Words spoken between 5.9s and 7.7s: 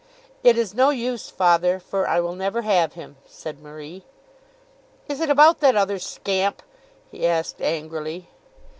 scamp?" he asked